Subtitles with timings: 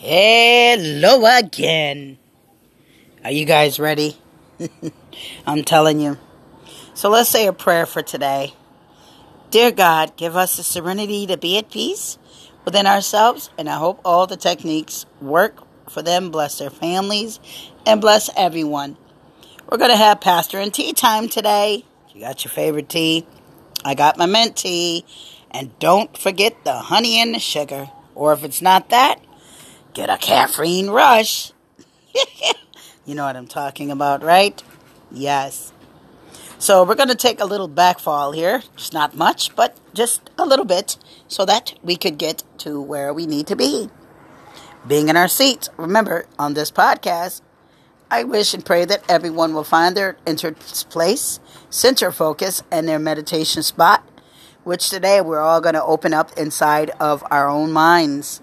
[0.00, 2.18] Hello again.
[3.24, 4.16] Are you guys ready?
[5.46, 6.18] I'm telling you.
[6.94, 8.54] So let's say a prayer for today.
[9.50, 12.16] Dear God, give us the serenity to be at peace
[12.64, 17.40] within ourselves, and I hope all the techniques work for them, bless their families,
[17.84, 18.96] and bless everyone.
[19.68, 21.84] We're going to have pastor and tea time today.
[22.14, 23.26] You got your favorite tea?
[23.84, 25.04] I got my mint tea.
[25.50, 27.90] And don't forget the honey and the sugar.
[28.14, 29.20] Or if it's not that,
[29.98, 31.50] get a caffeine rush.
[33.04, 34.62] you know what I'm talking about, right?
[35.10, 35.72] Yes.
[36.60, 38.62] So we're going to take a little backfall here.
[38.76, 43.12] Just not much, but just a little bit so that we could get to where
[43.12, 43.90] we need to be.
[44.86, 45.68] Being in our seats.
[45.76, 47.42] Remember, on this podcast,
[48.08, 53.00] I wish and pray that everyone will find their entered place, center focus, and their
[53.00, 54.08] meditation spot,
[54.62, 58.42] which today we're all going to open up inside of our own minds.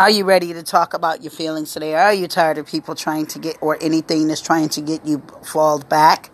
[0.00, 1.94] Are you ready to talk about your feelings today?
[1.94, 5.22] Are you tired of people trying to get, or anything that's trying to get you
[5.42, 6.30] fall back?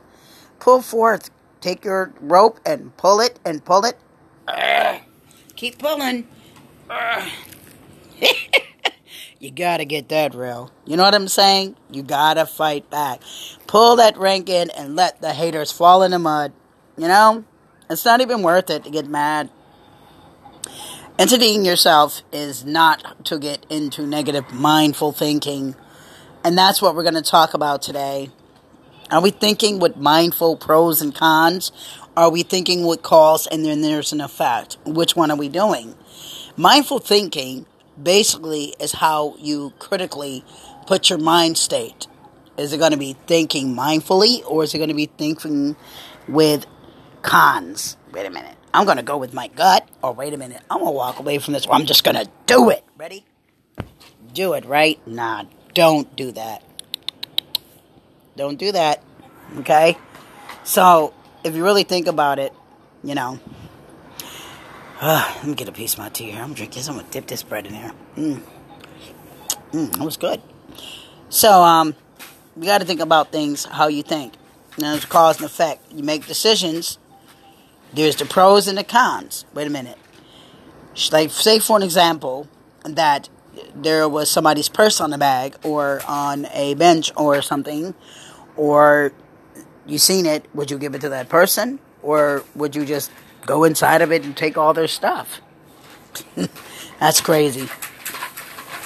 [0.61, 1.31] Pull forth.
[1.61, 3.99] Take your rope and pull it and pull it.
[4.47, 5.01] Uh,
[5.57, 6.29] keep pulling.
[6.89, 7.29] Uh.
[9.41, 10.71] you gotta get that real.
[10.85, 11.75] You know what I'm saying?
[11.91, 13.21] You gotta fight back.
[13.67, 16.53] Pull that rank in and let the haters fall in the mud.
[16.97, 17.45] You know?
[17.91, 19.51] It's not even worth it to get mad.
[21.19, 25.75] Entitying yourself is not to get into negative mindful thinking.
[26.45, 28.29] And that's what we're going to talk about today.
[29.11, 31.73] Are we thinking with mindful pros and cons?
[32.19, 34.77] Are we thinking with cause and then there's an effect?
[34.85, 35.95] Which one are we doing?
[36.55, 37.65] Mindful thinking
[38.01, 40.45] basically is how you critically
[40.87, 42.09] put your mind state.
[42.59, 45.77] Is it going to be thinking mindfully or is it going to be thinking
[46.29, 46.67] with
[47.27, 47.97] cons?
[48.13, 48.57] Wait a minute.
[48.73, 49.87] I'm going to go with my gut.
[50.03, 51.67] Or wait a minute, I'm going to walk away from this.
[51.71, 52.85] I'm just going to do it.
[52.97, 53.27] Ready?
[54.33, 55.05] Do it, right?
[55.07, 56.63] Nah, don't do that.
[58.37, 59.03] Don't do that.
[59.59, 59.99] Okay?
[60.65, 61.13] So,
[61.43, 62.53] if you really think about it,
[63.03, 63.41] you know.
[65.01, 66.43] Uh, let me get a piece of my tea here.
[66.43, 66.89] I'm drinking this.
[66.89, 67.93] I'm going to dip this bread in here.
[68.17, 68.43] Mmm.
[69.73, 70.41] Mmm, that was good.
[71.29, 71.95] So, um,
[72.57, 74.35] you got to think about things how you think.
[74.79, 75.93] Now, there's cause and effect.
[75.93, 76.99] You make decisions
[77.97, 79.45] there's the pros and the cons.
[79.55, 79.99] Wait a minute.
[81.11, 82.49] Like, say for an example,
[82.85, 83.29] that
[83.75, 87.95] there was somebody's purse on the bag or on a bench or something,
[88.57, 89.13] or
[89.87, 91.79] you seen it, would you give it to that person?
[92.03, 93.11] Or would you just
[93.47, 95.41] go inside of it and take all their stuff?
[97.01, 97.69] That's crazy.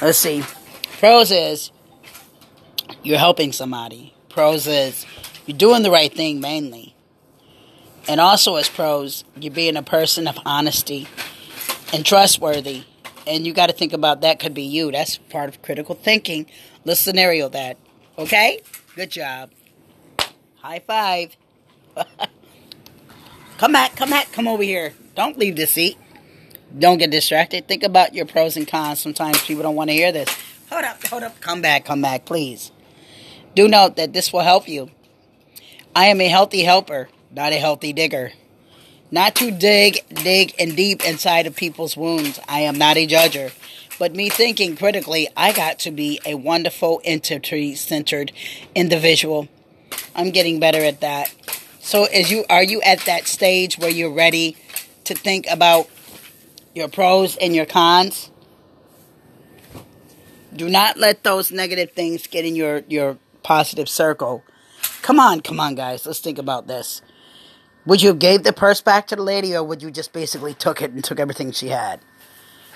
[0.01, 0.43] Let's see.
[0.99, 1.71] Pros is
[3.03, 4.15] you're helping somebody.
[4.29, 5.05] Pros is
[5.47, 6.95] you're doing the right thing mainly.
[8.11, 11.07] And also, as pros, you're being a person of honesty
[11.93, 12.83] and trustworthy.
[13.25, 14.91] And you got to think about that could be you.
[14.91, 16.47] That's part of critical thinking.
[16.85, 17.77] Let's scenario that.
[18.19, 18.63] Okay?
[18.97, 19.53] Good job.
[20.57, 21.37] High five.
[23.59, 24.93] come back, come back, come over here.
[25.15, 25.97] Don't leave the seat.
[26.77, 27.69] Don't get distracted.
[27.69, 28.99] Think about your pros and cons.
[28.99, 30.37] Sometimes people don't want to hear this.
[30.69, 31.41] Hold up, hold up.
[31.41, 32.73] Come back, come back, please.
[33.55, 34.91] Do note that this will help you.
[35.95, 38.33] I am a healthy helper not a healthy digger.
[39.11, 42.39] Not to dig, dig, and deep inside of people's wounds.
[42.49, 43.53] I am not a judger.
[43.99, 48.33] But me thinking critically, I got to be a wonderful entity centered
[48.75, 49.49] individual.
[50.15, 51.35] I'm getting better at that.
[51.81, 54.57] So as you are you at that stage where you're ready
[55.05, 55.89] to think about
[56.75, 58.31] your pros and your cons?
[60.55, 64.43] Do not let those negative things get in your, your positive circle.
[65.03, 67.03] Come on, come on guys, let's think about this.
[67.87, 70.55] Would you have gave the purse back to the lady, or would you just basically
[70.55, 72.01] took it and took everything she had?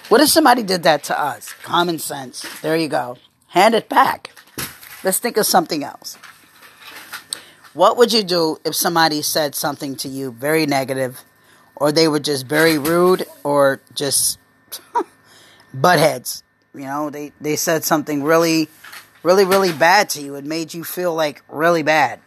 [0.08, 1.52] What if somebody did that to us?
[1.62, 2.44] Common sense.
[2.60, 3.16] There you go.
[3.48, 4.32] Hand it back.
[5.02, 6.16] Let's think of something else.
[7.74, 11.22] What would you do if somebody said something to you very negative,
[11.76, 14.38] or they were just very rude, or just
[15.74, 16.42] butt heads?
[16.74, 18.68] You know, they, they said something really,
[19.22, 20.36] really, really bad to you.
[20.36, 22.20] It made you feel like really bad.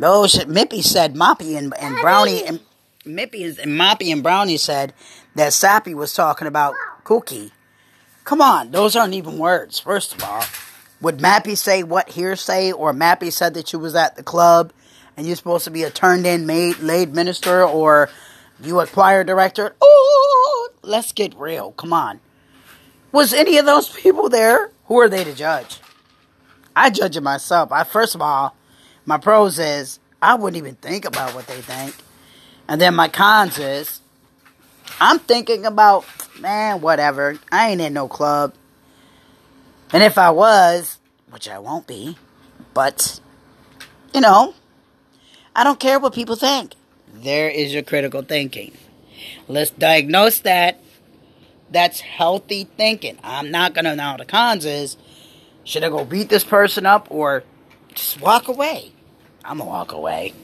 [0.00, 2.60] Those Mippy said Moppy and, and Brownie and
[3.04, 4.92] Mippy and Moppy and Brownie said
[5.34, 7.52] that Sappy was talking about Cookie.
[8.24, 9.78] Come on, those aren't even words.
[9.78, 10.44] First of all,
[11.00, 14.72] would Mappy say what hearsay or Mappy said that you was at the club
[15.16, 18.10] and you're supposed to be a turned in maid laid minister or
[18.60, 19.74] you a choir director?
[19.80, 21.72] Oh, let's get real.
[21.72, 22.20] Come on.
[23.12, 24.72] Was any of those people there?
[24.86, 25.78] Who are they to judge?
[26.74, 27.72] I judge it myself.
[27.72, 28.54] I first of all,
[29.06, 31.94] my pros is I wouldn't even think about what they think.
[32.68, 34.00] And then my cons is
[35.00, 36.04] I'm thinking about,
[36.40, 37.38] man, whatever.
[37.50, 38.54] I ain't in no club.
[39.92, 40.98] And if I was,
[41.30, 42.16] which I won't be,
[42.74, 43.20] but,
[44.12, 44.54] you know,
[45.54, 46.74] I don't care what people think.
[47.14, 48.76] There is your critical thinking.
[49.48, 50.80] Let's diagnose that.
[51.70, 53.18] That's healthy thinking.
[53.22, 54.96] I'm not going to know the cons is
[55.64, 57.44] should I go beat this person up or
[57.94, 58.92] just walk away?
[59.46, 60.34] I'm to walk away.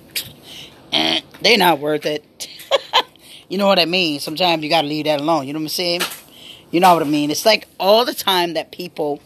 [0.92, 2.48] Eh, they're not worth it.
[3.48, 4.20] you know what I mean?
[4.20, 5.46] Sometimes you got to leave that alone.
[5.46, 6.02] You know what I'm saying?
[6.70, 7.30] You know what I mean?
[7.32, 9.20] It's like all the time that people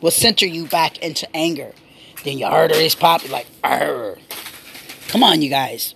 [0.00, 1.72] will center you back into anger.
[2.24, 3.22] Then your is pop.
[3.22, 4.18] You're like, Arr.
[5.08, 5.94] come on, you guys.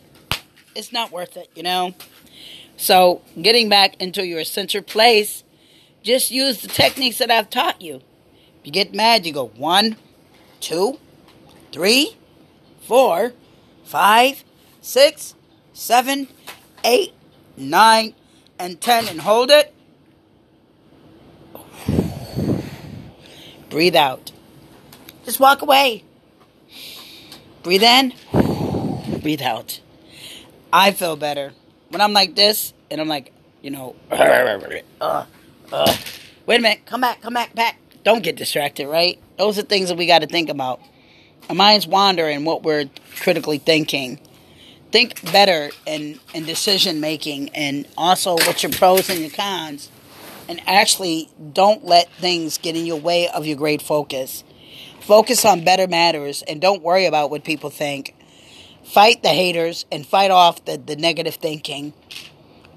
[0.76, 1.94] It's not worth it, you know?
[2.76, 5.44] So, getting back into your center place,
[6.02, 7.96] just use the techniques that I've taught you.
[7.96, 9.96] If you get mad, you go one,
[10.60, 10.98] two,
[11.72, 12.16] three,
[12.86, 13.32] four,
[13.84, 14.44] five,
[14.80, 15.34] six,
[15.72, 16.28] seven,
[16.84, 17.12] eight,
[17.56, 18.14] nine,
[18.58, 19.74] and ten, and hold it.
[23.70, 24.30] Breathe out.
[25.24, 26.04] Just walk away.
[27.62, 28.12] Breathe in.
[29.20, 29.80] Breathe out.
[30.72, 31.52] I feel better
[31.88, 33.32] when I'm like this, and I'm like,
[33.62, 35.24] you know, uh,
[35.72, 35.96] uh,
[36.46, 37.78] wait a minute, come back, come back, back.
[38.02, 39.18] Don't get distracted, right?
[39.38, 40.80] Those are things that we got to think about.
[41.48, 42.88] Our minds wander in what we're
[43.20, 44.18] critically thinking.
[44.90, 49.90] Think better in, in decision making and also what's your pros and your cons.
[50.48, 54.44] And actually, don't let things get in your way of your great focus.
[55.00, 58.14] Focus on better matters and don't worry about what people think.
[58.84, 61.92] Fight the haters and fight off the, the negative thinking.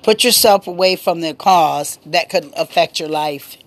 [0.04, 3.58] Put yourself away from the cause that could affect your life.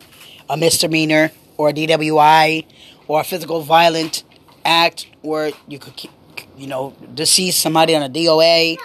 [0.49, 2.67] A misdemeanor or a DWI
[3.07, 4.25] or a physical violent
[4.71, 6.09] act where you could,
[6.57, 8.79] you know, deceive somebody on a DOA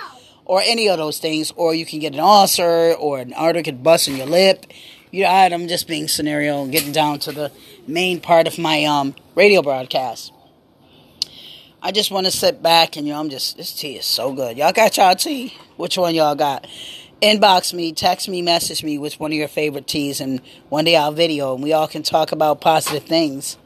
[0.46, 3.84] or any of those things, or you can get an ulcer or an artery could
[3.84, 4.66] bust in your lip.
[5.12, 7.52] You know, I'm just being scenario, and getting down to the
[7.88, 10.34] main part of my um, radio broadcast.
[11.82, 14.34] I just want to sit back and you know, I'm just this tea is so
[14.34, 14.58] good.
[14.58, 15.54] Y'all got y'all tea?
[15.78, 16.68] Which one y'all got?
[17.22, 20.96] Inbox me, text me, message me with one of your favorite teas, and one day
[20.96, 23.58] I'll video and we all can talk about positive things.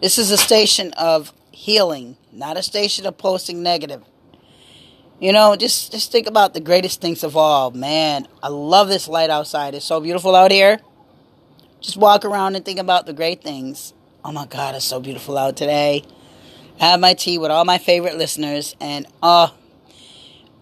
[0.00, 4.02] This is a station of healing, not a station of posting negative.
[5.20, 7.70] You know, just just think about the greatest things of all.
[7.70, 9.74] Man, I love this light outside.
[9.74, 10.80] It's so beautiful out here.
[11.82, 13.92] Just walk around and think about the great things.
[14.24, 16.02] Oh my God, it's so beautiful out today.
[16.80, 19.52] I have my tea with all my favorite listeners, and oh,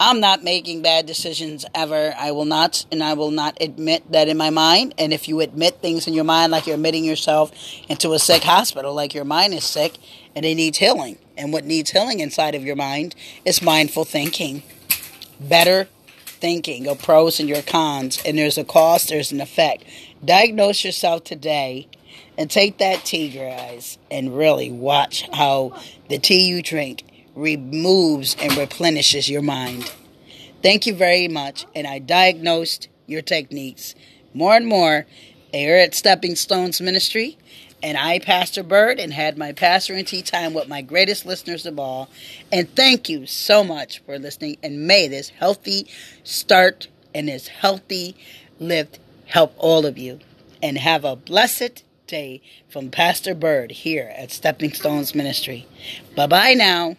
[0.00, 2.14] I'm not making bad decisions ever.
[2.16, 4.94] I will not, and I will not admit that in my mind.
[4.96, 7.50] And if you admit things in your mind, like you're admitting yourself
[7.88, 9.98] into a sick hospital, like your mind is sick
[10.36, 11.18] and it needs healing.
[11.36, 14.62] And what needs healing inside of your mind is mindful thinking,
[15.40, 18.22] better thinking, your pros and your cons.
[18.24, 19.82] And there's a cost, there's an effect.
[20.24, 21.88] Diagnose yourself today
[22.36, 25.76] and take that tea, guys, and really watch how
[26.08, 27.02] the tea you drink
[27.38, 29.92] removes and replenishes your mind.
[30.62, 33.94] Thank you very much, and I diagnosed your techniques
[34.34, 35.06] more and more
[35.52, 37.38] here at Stepping Stones Ministry.
[37.80, 41.64] And I, Pastor Bird, and had my pastor and tea time with my greatest listeners
[41.64, 42.10] of all.
[42.50, 44.56] And thank you so much for listening.
[44.64, 45.86] And may this healthy
[46.24, 48.16] start and this healthy
[48.58, 50.18] lift help all of you.
[50.60, 55.68] And have a blessed day from Pastor Bird here at Stepping Stones Ministry.
[56.16, 56.96] Bye bye now.